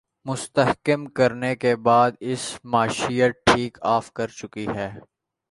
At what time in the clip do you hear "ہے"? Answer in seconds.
4.75-4.89